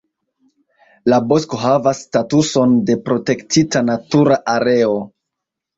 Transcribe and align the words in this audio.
La 1.13 1.19
bosko 1.33 1.59
havas 1.65 2.01
statuson 2.07 2.75
de 2.89 2.99
protektita 3.11 3.87
natura 3.95 4.45
areo. 4.59 5.03